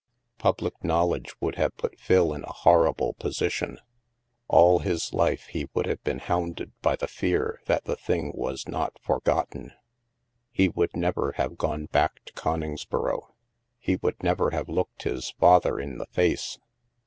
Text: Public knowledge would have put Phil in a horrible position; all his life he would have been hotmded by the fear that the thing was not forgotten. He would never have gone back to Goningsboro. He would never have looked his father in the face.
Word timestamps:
Public 0.39 0.83
knowledge 0.83 1.35
would 1.39 1.57
have 1.57 1.77
put 1.77 1.99
Phil 1.99 2.33
in 2.33 2.43
a 2.43 2.51
horrible 2.51 3.13
position; 3.13 3.77
all 4.47 4.79
his 4.79 5.13
life 5.13 5.45
he 5.51 5.69
would 5.75 5.85
have 5.85 6.03
been 6.03 6.19
hotmded 6.21 6.71
by 6.81 6.95
the 6.95 7.07
fear 7.07 7.61
that 7.67 7.83
the 7.85 7.95
thing 7.95 8.31
was 8.33 8.67
not 8.67 8.97
forgotten. 8.99 9.73
He 10.51 10.69
would 10.69 10.95
never 10.95 11.33
have 11.33 11.55
gone 11.55 11.85
back 11.85 12.25
to 12.25 12.33
Goningsboro. 12.33 13.27
He 13.77 13.95
would 13.97 14.23
never 14.23 14.49
have 14.49 14.67
looked 14.69 15.03
his 15.03 15.29
father 15.39 15.79
in 15.79 15.99
the 15.99 16.07
face. 16.07 16.57